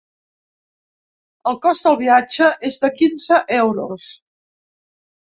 El 1.51 1.59
cost 1.65 1.85
del 1.89 1.97
viatge 1.99 2.47
és 2.69 2.79
de 2.85 2.89
quinze 3.01 3.37
euros. 3.59 4.09